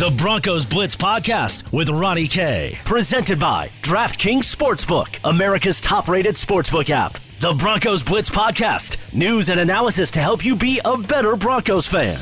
[0.00, 2.78] The Broncos Blitz Podcast with Ronnie K.
[2.86, 7.18] Presented by DraftKings Sportsbook, America's top rated sportsbook app.
[7.40, 12.18] The Broncos Blitz Podcast, news and analysis to help you be a better Broncos fan.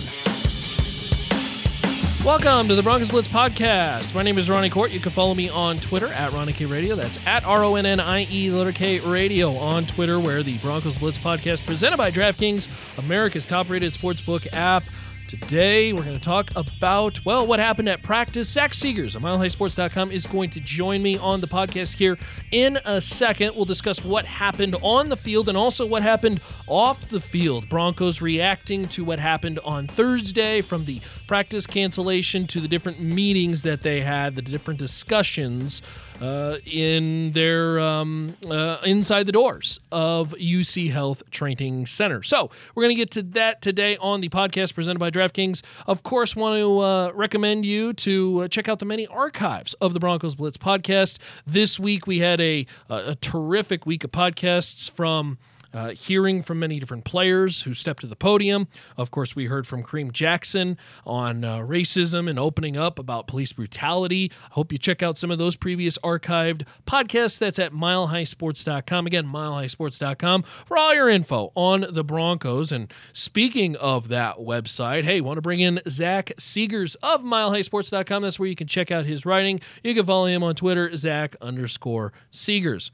[2.24, 4.12] Welcome to the Broncos Blitz Podcast.
[4.12, 4.90] My name is Ronnie Court.
[4.90, 6.96] You can follow me on Twitter at Ronnie K Radio.
[6.96, 10.58] That's at R O N N I E letter K Radio on Twitter, where the
[10.58, 12.66] Broncos Blitz Podcast presented by DraftKings,
[12.98, 14.82] America's top rated sportsbook app.
[15.28, 18.48] Today, we're going to talk about, well, what happened at practice.
[18.48, 22.16] Zach Segars of MileHighSports.com is going to join me on the podcast here
[22.50, 23.54] in a second.
[23.54, 27.68] We'll discuss what happened on the field and also what happened off the field.
[27.68, 33.60] Broncos reacting to what happened on Thursday from the practice cancellation to the different meetings
[33.62, 35.82] that they had, the different discussions
[36.20, 42.22] uh, in their um, uh, inside the doors of UC Health Training Center.
[42.22, 45.62] So we're going to get to that today on the podcast presented by DraftKings.
[45.86, 49.92] Of course, want to uh, recommend you to uh, check out the many archives of
[49.92, 51.18] the Broncos Blitz podcast.
[51.46, 55.38] This week we had a, a terrific week of podcasts from
[55.72, 58.68] uh, hearing from many different players who stepped to the podium.
[58.96, 63.52] Of course, we heard from Kareem Jackson on uh, racism and opening up about police
[63.52, 64.32] brutality.
[64.50, 67.38] I hope you check out some of those previous archived podcasts.
[67.38, 69.06] That's at milehighsports.com.
[69.06, 72.72] Again, milehighsports.com for all your info on the Broncos.
[72.72, 78.22] And speaking of that website, hey, want to bring in Zach Segars of milehighsports.com.
[78.22, 79.60] That's where you can check out his writing.
[79.82, 82.90] You can follow him on Twitter, Zach underscore Segars.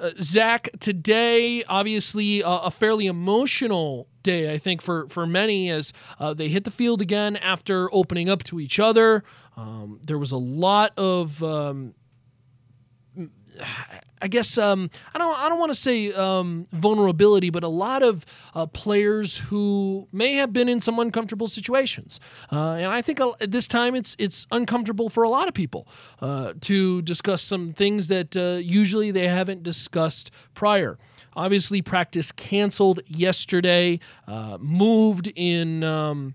[0.00, 5.92] Uh, Zach, today, obviously, uh, a fairly emotional day, I think, for, for many as
[6.18, 9.22] uh, they hit the field again after opening up to each other.
[9.56, 11.42] Um, there was a lot of.
[11.42, 11.94] Um,
[14.22, 18.02] I guess um, I don't I don't want to say um, vulnerability, but a lot
[18.02, 18.24] of
[18.54, 23.50] uh, players who may have been in some uncomfortable situations, uh, and I think at
[23.50, 25.86] this time it's it's uncomfortable for a lot of people
[26.20, 30.98] uh, to discuss some things that uh, usually they haven't discussed prior.
[31.36, 35.84] Obviously, practice canceled yesterday, uh, moved in.
[35.84, 36.34] Um,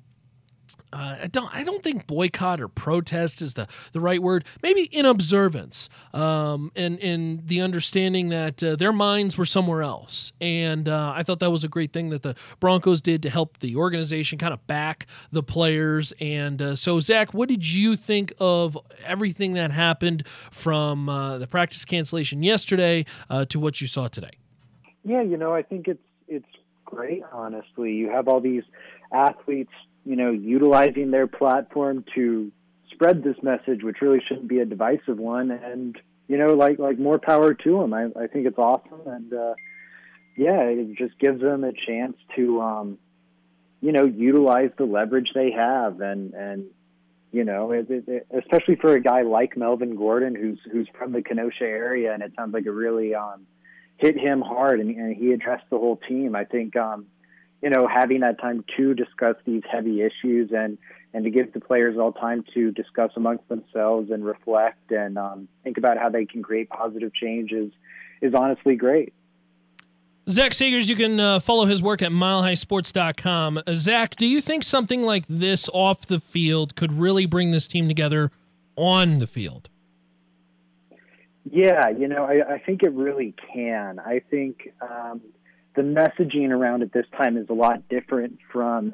[0.91, 4.45] uh, I don't I don't think boycott or protest is the, the right word.
[4.63, 10.31] Maybe in observance, um, and in the understanding that uh, their minds were somewhere else.
[10.41, 13.59] And uh, I thought that was a great thing that the Broncos did to help
[13.59, 16.11] the organization kind of back the players.
[16.19, 21.47] And uh, so, Zach, what did you think of everything that happened from uh, the
[21.47, 24.31] practice cancellation yesterday uh, to what you saw today?
[25.03, 26.47] Yeah, you know, I think it's it's
[26.83, 27.21] great.
[27.31, 28.63] Honestly, you have all these
[29.13, 29.71] athletes
[30.06, 32.52] you know, utilizing their platform to
[32.92, 35.52] spread this message, which really shouldn't be a divisive one.
[35.52, 37.94] And you know, like like more power to them.
[37.94, 39.54] I, I think it's awesome, and uh,
[40.38, 42.98] yeah, it just gives them a chance to, um,
[43.82, 46.66] you know, utilize the leverage they have, and and
[47.31, 51.14] you know, it, it, it, especially for a guy like Melvin Gordon, who's who's from
[51.14, 53.48] the Kenosha area, and it sounds like it really um,
[53.98, 56.36] hit him hard, and, and he addressed the whole team.
[56.36, 56.76] I think.
[56.76, 57.08] Um,
[57.62, 60.78] you know, having that time to discuss these heavy issues and
[61.14, 65.47] and to give the players all time to discuss amongst themselves and reflect and um,
[65.64, 67.72] think about how they can create positive changes
[68.22, 69.12] is honestly great.
[70.30, 73.64] Zach Segars, you can uh, follow his work at milehighsports.com.
[73.66, 77.68] Uh, Zach, do you think something like this off the field could really bring this
[77.68, 78.31] team together
[78.75, 79.69] on the field?
[81.50, 83.98] Yeah, you know, I, I think it really can.
[83.98, 85.22] I think um,
[85.79, 88.94] the messaging around it this time is a lot different from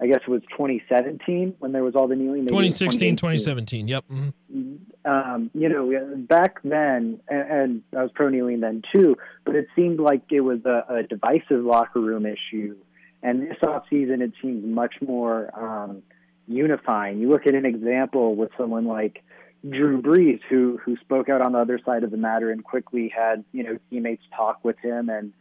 [0.00, 2.46] I guess it was 2017 when there was all the kneeling.
[2.46, 3.86] 2016, 2017.
[3.86, 4.04] Yep.
[4.10, 5.08] Mm-hmm.
[5.08, 9.68] Um, you know, back then, and, and, I was pro kneeling then too, but it
[9.76, 12.76] seemed like it was a, a divisive locker room issue.
[13.22, 16.02] And this off season, it seems much more um,
[16.48, 17.20] unifying.
[17.20, 19.22] You look at an example with someone like
[19.62, 23.12] Drew Brees, who who spoke out on the other side of the matter and quickly
[23.16, 25.32] had you know teammates talk with him and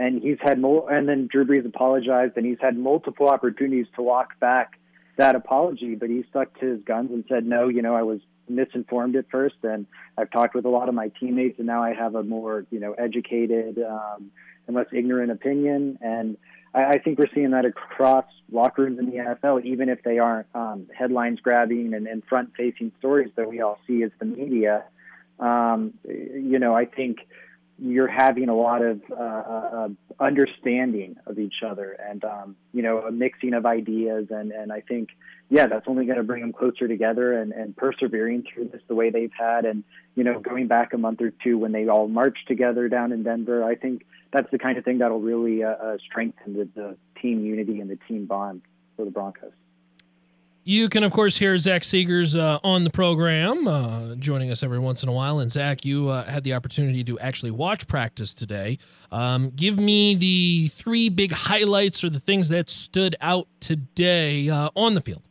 [0.00, 0.90] and he's had more.
[0.90, 4.78] And then Drew Brees apologized, and he's had multiple opportunities to walk back
[5.18, 8.20] that apology, but he stuck to his guns and said, "No, you know, I was
[8.48, 9.86] misinformed at first, and
[10.16, 12.80] I've talked with a lot of my teammates, and now I have a more, you
[12.80, 14.30] know, educated um,
[14.66, 16.38] and less ignorant opinion." And
[16.74, 20.18] I, I think we're seeing that across locker rooms in the NFL, even if they
[20.18, 24.24] aren't um, headlines grabbing and, and front facing stories that we all see as the
[24.24, 24.84] media.
[25.38, 27.18] Um, you know, I think
[27.80, 29.88] you're having a lot of uh, uh,
[30.18, 34.80] understanding of each other and um, you know a mixing of ideas and and I
[34.80, 35.10] think
[35.48, 38.94] yeah that's only going to bring them closer together and, and persevering through this the
[38.94, 39.82] way they've had and
[40.14, 43.22] you know going back a month or two when they all marched together down in
[43.22, 46.96] Denver I think that's the kind of thing that'll really uh, uh strengthen the, the
[47.20, 48.62] team unity and the team bond
[48.96, 49.52] for the Broncos.
[50.62, 54.78] You can, of course, hear Zach Segars uh, on the program, uh, joining us every
[54.78, 55.38] once in a while.
[55.38, 58.76] And Zach, you uh, had the opportunity to actually watch practice today.
[59.10, 64.68] Um, give me the three big highlights or the things that stood out today uh,
[64.76, 65.22] on the field.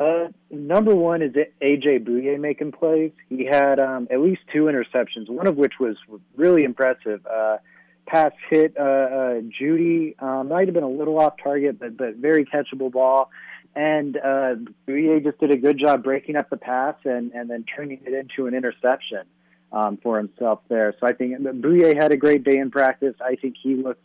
[0.00, 1.32] Uh, number one is
[1.62, 3.12] AJ Bouye making plays.
[3.28, 5.96] He had um, at least two interceptions, one of which was
[6.34, 7.24] really impressive.
[7.24, 7.58] Uh,
[8.06, 12.16] pass hit uh, uh, Jeudy, um, might have been a little off target, but but
[12.16, 13.30] very catchable ball.
[13.76, 14.54] And uh,
[14.88, 18.14] Bouye just did a good job breaking up the pass and and then turning it
[18.14, 19.24] into an interception
[19.70, 20.94] um, for himself there.
[20.98, 23.14] So I think Bouye had a great day in practice.
[23.20, 24.00] I think he looks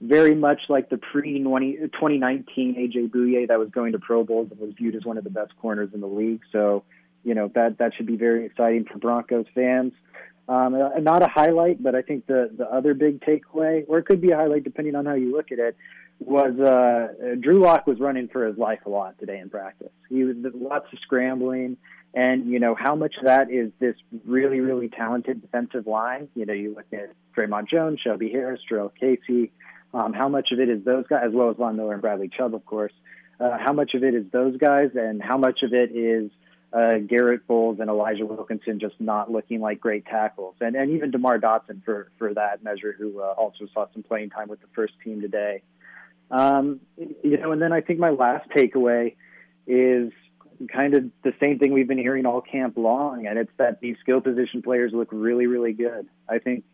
[0.00, 4.58] very much like the pre 2019 AJ Bouye that was going to Pro Bowls and
[4.58, 6.42] was viewed as one of the best corners in the league.
[6.50, 6.82] So,
[7.22, 9.92] you know, that, that should be very exciting for Broncos fans.
[10.46, 14.20] Um, not a highlight, but I think the, the other big takeaway, or it could
[14.20, 15.76] be a highlight depending on how you look at it,
[16.18, 19.92] was uh, Drew Lock was running for his life a lot today in practice.
[20.08, 21.76] He was lots of scrambling.
[22.14, 26.28] And, you know, how much of that is this really, really talented defensive line?
[26.36, 29.50] You know, you look at Dre'Mont Jones, Shelby Harris, Jurrell Casey,
[29.92, 32.28] um, how much of it is those guys, as well as Von Miller and Bradley
[32.28, 32.92] Chubb, of course.
[33.40, 36.30] Uh, how much of it is those guys, and how much of it is
[36.72, 41.10] uh, Garett Bolles and Elijah Wilkinson just not looking like great tackles, and and even
[41.10, 44.68] Demar Dotson for for that measure, who uh, also saw some playing time with the
[44.74, 45.62] first team today.
[46.30, 49.14] Um, you know, and then I think my last takeaway
[49.66, 50.12] is
[50.72, 53.96] kind of the same thing we've been hearing all camp long, and it's that these
[54.00, 56.06] skill position players look really, really good.
[56.28, 56.64] I think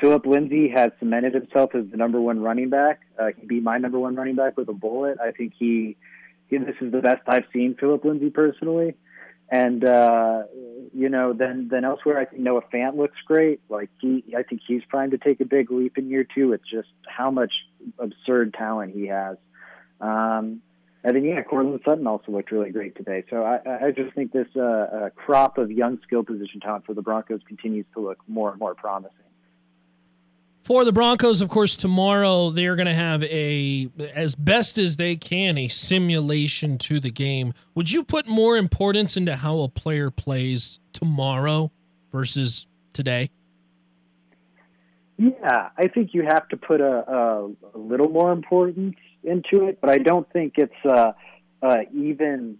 [0.00, 3.00] Philip Lindsay has cemented himself as the number one running back.
[3.18, 5.18] Uh, he beat my number one running back with a bullet.
[5.20, 5.96] I think he,
[6.48, 8.94] he this is the best I've seen Philip Lindsay personally.
[9.48, 10.42] And uh,
[10.92, 13.60] you know, then then elsewhere, I think Noah Fant looks great.
[13.68, 16.52] Like he, I think he's trying to take a big leap in year two.
[16.52, 17.52] It's just how much
[17.98, 19.36] absurd talent he has.
[20.00, 20.62] Um,
[21.04, 23.22] and then yeah, Courtland Sutton also looked really great today.
[23.30, 26.94] So I, I just think this uh, uh, crop of young skill position talent for
[26.94, 29.25] the Broncos continues to look more and more promising.
[30.66, 35.14] For the Broncos, of course, tomorrow they're going to have a, as best as they
[35.14, 37.54] can, a simulation to the game.
[37.76, 41.70] Would you put more importance into how a player plays tomorrow
[42.10, 43.30] versus today?
[45.18, 49.80] Yeah, I think you have to put a, a, a little more importance into it,
[49.80, 51.12] but I don't think it's uh,
[51.62, 52.58] uh, even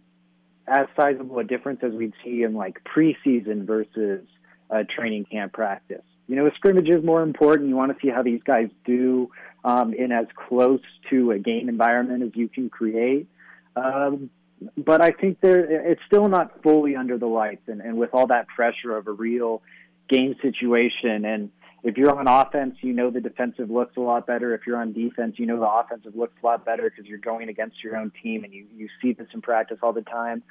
[0.69, 4.25] as sizable a difference as we'd see in like preseason versus
[4.71, 7.69] uh, training camp practice you know, a scrimmage is more important.
[7.69, 9.31] You want to see how these guys do
[9.65, 10.81] um, in as close
[11.11, 13.29] to a game environment as you can create.
[13.77, 14.31] Um,
[14.77, 18.27] but I think there, it's still not fully under the lights, and, and with all
[18.29, 19.63] that pressure of a real
[20.09, 21.25] game situation.
[21.25, 21.51] And
[21.83, 24.55] if you're on offense, you know the defensive looks a lot better.
[24.55, 27.49] If you're on defense, you know the offensive looks a lot better because you're going
[27.49, 30.43] against your own team, and you you see this in practice all the time.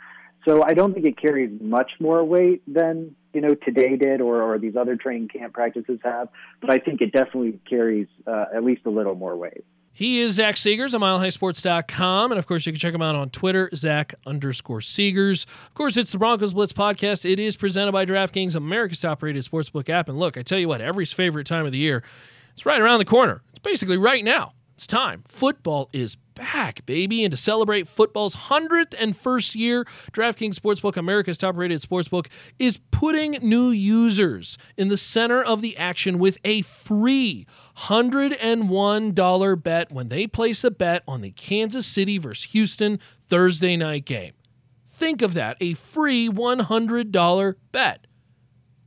[0.44, 4.42] So I don't think it carries much more weight than you know today did or,
[4.42, 6.30] or these other training camp practices have,
[6.62, 9.66] but I think it definitely carries uh, at least a little more weight.
[9.96, 12.34] He is Zach Segars at MileHighSports.com.
[12.34, 15.46] And of course, you can check him out on Twitter, Zach underscore Segars.
[15.46, 17.30] Of course, it's the Broncos Blitz podcast.
[17.30, 20.10] It is presented by DraftKings, America's top rated sportsbook app.
[20.10, 22.04] And look, I tell you what, every favorite time of the year,
[22.52, 23.42] it's right around the corner.
[23.52, 24.52] It's basically right now.
[24.76, 25.24] It's time.
[25.30, 27.24] Football is back, baby.
[27.24, 32.28] And to celebrate football's 100th and first year, DraftKings Sportsbook, America's top rated sportsbook,
[32.60, 39.92] is putting new users in the center of the action with a free $101 bet
[39.94, 44.34] when they place a bet on the Kansas City versus Houston Thursday night game.
[44.90, 48.08] Think of that a free $100 bet.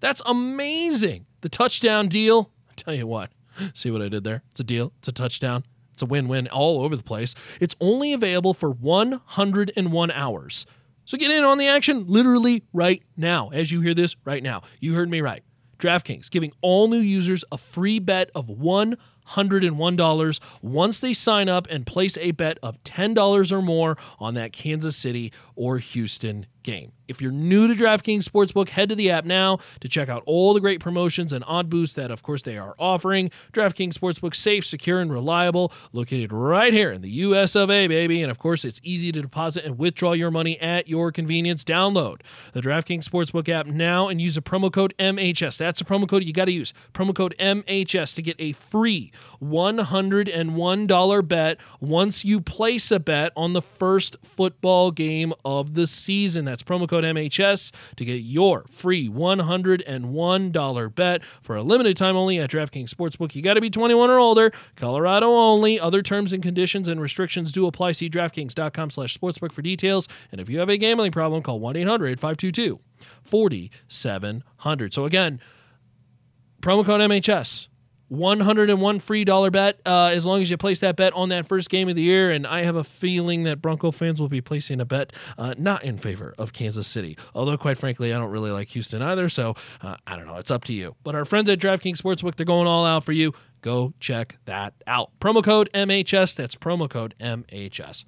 [0.01, 1.25] That's amazing.
[1.41, 3.31] The touchdown deal, I tell you what,
[3.73, 4.43] see what I did there?
[4.51, 5.65] It's a deal, it's a touchdown.
[5.99, 7.35] It's a win win all over the place.
[7.61, 10.65] It's only available for 101 hours.
[11.05, 13.51] So get in on the action literally right now.
[13.53, 15.43] As you hear this right now, you heard me right.
[15.81, 18.49] DraftKings giving all new users a free bet of
[19.29, 24.53] $101 once they sign up and place a bet of $10 or more on that
[24.53, 26.93] Kansas City or Houston game.
[27.09, 30.53] If you're new to DraftKings Sportsbook, head to the app now to check out all
[30.53, 33.31] the great promotions and odd boosts that, of course, they are offering.
[33.55, 38.21] DraftKings Sportsbook, safe, secure, and reliable, located right here in the US of A, baby.
[38.21, 41.65] And of course, it's easy to deposit and withdraw your money at your convenience.
[41.65, 42.21] Download
[42.53, 45.57] the DraftKings Sportsbook app now and use a promo code MHS.
[45.57, 46.75] That's a promo code you got to use.
[46.93, 49.11] Promo code MHS to get a free
[49.43, 56.45] $101 bet once you place a bet on the first football game of the season.
[56.45, 62.39] That's promo code MHS to get your free $101 bet for a limited time only
[62.39, 63.35] at DraftKings Sportsbook.
[63.35, 65.79] You got to be 21 or older, Colorado only.
[65.81, 67.93] Other terms and conditions and restrictions do apply.
[67.93, 70.09] See DraftKings.com slash sportsbook for details.
[70.33, 72.81] And if you have a gambling problem, call 1 800 522
[73.25, 74.95] 4700.
[74.95, 75.41] So again,
[76.61, 77.69] promo code MHS.
[78.09, 81.71] 101 free dollar bet uh, as long as you place that bet on that first
[81.71, 82.31] game of the year.
[82.31, 85.85] And I have a feeling that Bronco fans will be placing a bet uh, not
[85.85, 87.17] in favor of Kansas City.
[87.35, 89.29] Although, quite frankly, I don't really like Houston either.
[89.29, 90.37] So uh, I don't know.
[90.37, 90.97] It's up to you.
[91.03, 93.33] But our friends at DraftKings Sportsbook, they're going all out for you.
[93.61, 95.11] Go check that out.
[95.21, 96.35] Promo code MHS.
[96.37, 98.05] That's promo code MHS.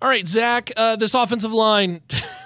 [0.00, 2.02] All right, Zach, uh, this offensive line.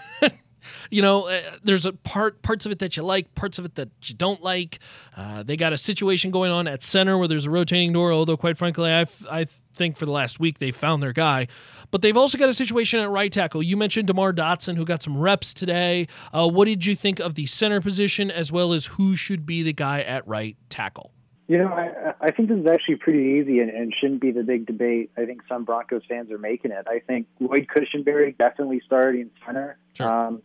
[0.91, 3.75] you know, uh, there's a part parts of it that you like, parts of it
[3.77, 4.79] that you don't like.
[5.17, 8.13] Uh, they got a situation going on at center where there's a rotating door.
[8.13, 11.49] Although, quite frankly, I I think for the last week they found their guy,
[11.91, 13.63] but they've also got a situation at right tackle.
[13.63, 16.09] You mentioned Demar Dotson, who got some reps today.
[16.33, 19.63] Uh, what did you think of the center position, as well as who should be
[19.63, 21.13] the guy at right tackle?
[21.49, 24.43] You know, I, I think this is actually pretty easy and, and shouldn't be the
[24.43, 25.13] big debate.
[25.17, 26.87] I think some Broncos fans are making it.
[26.89, 29.79] I think Lloyd Cushenberry definitely starting center.
[29.95, 30.09] Sure.
[30.09, 30.43] Um,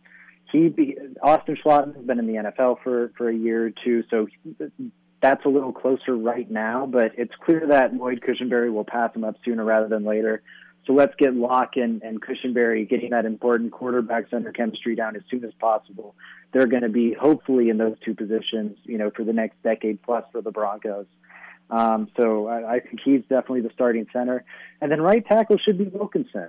[0.52, 4.04] he be, Austin Schlottmann has been in the NFL for for a year or two,
[4.10, 4.28] so
[5.20, 6.86] that's a little closer right now.
[6.86, 10.42] But it's clear that Lloyd Cushenberry will pass him up sooner rather than later.
[10.86, 15.22] So let's get Lock and, and Cushenberry getting that important quarterback center chemistry down as
[15.30, 16.16] soon as possible.
[16.52, 20.02] They're going to be hopefully in those two positions, you know, for the next decade
[20.02, 21.06] plus for the Broncos.
[21.70, 24.44] Um, so I, I think he's definitely the starting center.
[24.80, 26.48] And then right tackle should be Wilkinson.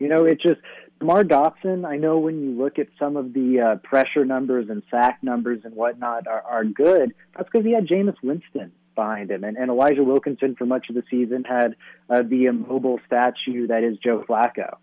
[0.00, 0.60] You know, it just
[1.00, 1.86] Demar Dotson.
[1.86, 5.60] I know when you look at some of the uh, pressure numbers and sack numbers
[5.64, 7.14] and whatnot are, are good.
[7.36, 10.96] That's because he had Jameis Winston behind him, and, and Elijah Wilkinson for much of
[10.96, 11.76] the season had
[12.10, 14.76] uh, the immobile statue that is Joe Flacco.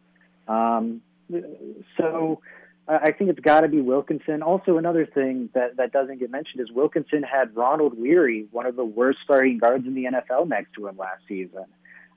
[0.48, 1.02] Um,
[1.98, 2.42] so
[2.88, 4.42] I think it's got to be Wilkinson.
[4.44, 8.76] Also, another thing that, that doesn't get mentioned is Wilkinson had Ronald Leary, one of
[8.76, 11.66] the worst starting guards in the NFL, next to him last season.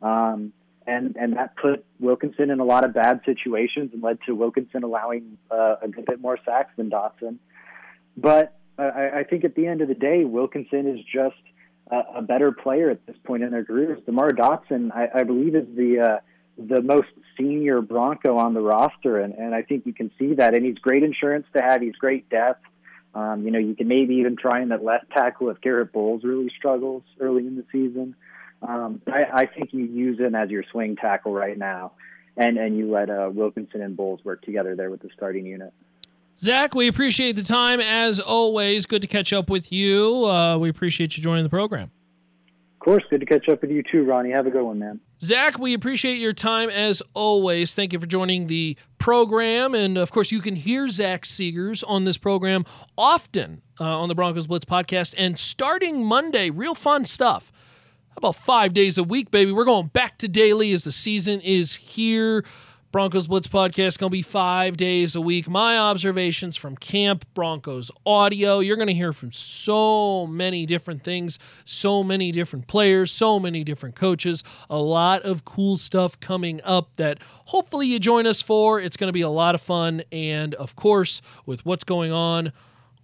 [0.02, 0.52] Um,
[0.88, 4.82] and and that put Wilkinson in a lot of bad situations and led to Wilkinson
[4.82, 7.36] allowing uh, a good bit more sacks than Dotson.
[8.16, 11.36] But I, I think at the end of the day, Wilkinson is just
[11.90, 14.00] a, a better player at this point in their careers.
[14.06, 16.16] Demar Dotson, I, I believe, is the uh,
[16.58, 20.54] the most senior Bronco on the roster, and, and I think you can see that.
[20.54, 21.82] And he's great insurance to have.
[21.82, 22.64] He's great depth.
[23.14, 26.24] Um, you know, you can maybe even try him at left tackle if Garett Bolles
[26.24, 28.14] really struggles early in the season.
[28.62, 31.92] Um, I, I think you use him as your swing tackle right now,
[32.36, 35.72] and and you let uh, Wilkinson and Bolles work together there with the starting unit.
[36.36, 38.86] Zach, we appreciate the time as always.
[38.86, 40.24] Good to catch up with you.
[40.24, 41.90] Uh, we appreciate you joining the program.
[42.80, 44.30] Of course, good to catch up with you too, Ronnie.
[44.30, 45.00] Have a good one, man.
[45.20, 47.74] Zach, we appreciate your time as always.
[47.74, 49.74] Thank you for joining the program.
[49.74, 52.64] And of course, you can hear Zach Segars on this program
[52.96, 55.12] often uh, on the Broncos Blitz podcast.
[55.18, 57.50] And starting Monday, real fun stuff
[58.18, 59.52] about five days a week, baby.
[59.52, 62.44] We're going back to daily as the season is here.
[62.90, 65.46] Broncos Blitz podcast going to be five days a week.
[65.46, 68.60] My observations from camp, Broncos audio.
[68.60, 73.62] You're going to hear from so many different things, so many different players, so many
[73.62, 74.42] different coaches.
[74.70, 78.80] A lot of cool stuff coming up that hopefully you join us for.
[78.80, 80.02] It's going to be a lot of fun.
[80.10, 82.52] And of course, with what's going on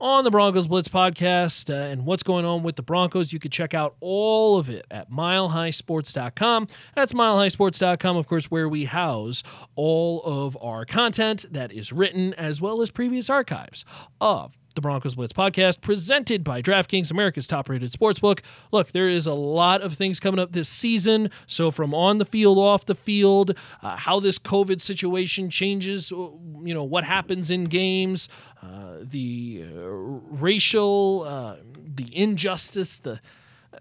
[0.05, 3.33] on the Broncos Blitz podcast uh, and what's going on with the Broncos.
[3.33, 6.69] You can check out all of it at milehighsports.com.
[6.95, 9.43] That's milehighsports.com, of course, where we house
[9.77, 13.87] all of our content that is written as well as previous archives
[14.21, 18.41] of the Broncos Blitz podcast, presented by DraftKings, America's top rated sportsbook.
[18.73, 21.31] Look, there is a lot of things coming up this season.
[21.47, 26.17] So, from on the field, off the field, uh, how this COVID situation changes, uh,
[26.63, 28.29] you know, what happens in games,
[28.63, 31.57] uh, the uh, racial, uh,
[31.95, 33.21] the injustice, the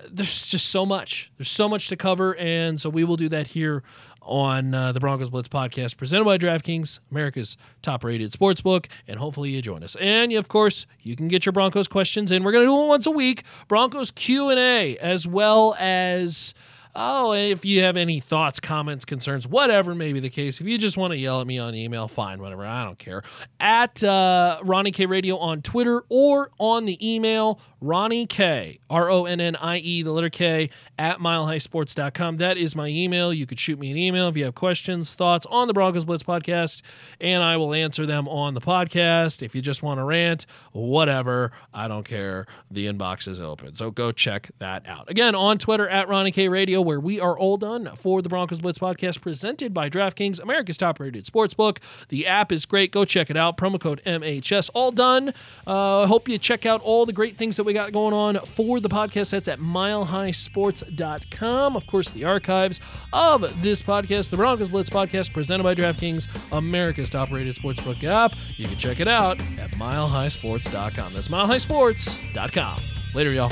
[0.10, 1.32] there's just so much.
[1.38, 3.84] There's so much to cover, and so we will do that here
[4.22, 9.62] on uh, the Broncos Blitz podcast, presented by DraftKings, America's top-rated sportsbook, and hopefully you
[9.62, 9.98] join us.
[10.00, 12.44] And of course, you can get your Broncos questions in.
[12.44, 16.54] We're going to do it once a week, Broncos Q and A, as well as
[16.96, 20.78] Oh, if you have any thoughts, comments, concerns, whatever may be the case, if you
[20.78, 22.66] just want to yell at me on email, fine, whatever.
[22.66, 23.24] I don't care.
[23.60, 29.26] At uh, Ronnie K Radio on Twitter or on the email, Ronnie K, R O
[29.26, 30.70] N N I E, the letter K,
[31.00, 32.38] at milehighsports.com.
[32.38, 33.34] That is my email.
[33.34, 36.24] You could shoot me an email if you have questions, thoughts on the Broncos Blitz
[36.24, 36.84] podcast,
[37.20, 39.42] and I will answer them on the podcast.
[39.42, 42.46] If you just want to rant, whatever, I don't care.
[42.70, 43.74] The inbox is open.
[43.74, 45.10] So go check that out.
[45.10, 48.62] Again, on Twitter at Ronnie K Radio, where we are all done for the Broncos
[48.62, 51.78] Blitz podcast presented by DraftKings, America's top rated sportsbook.
[52.10, 52.92] The app is great.
[52.92, 53.58] Go check it out.
[53.58, 54.70] Promo code MHS.
[54.74, 55.34] All done.
[55.66, 58.80] Uh, hope you check out all the great things that we got going on for
[58.80, 59.32] the podcast.
[59.32, 61.76] That's at milehighsports.com.
[61.76, 62.80] Of course, the archives
[63.12, 68.34] of this podcast, the Broncos Blitz podcast, presented by DraftKings, America's top rated sportsbook app.
[68.58, 71.14] You can check it out at milehighsports.com.
[71.14, 72.80] That's milehighsports.com.
[73.14, 73.52] Later, y'all.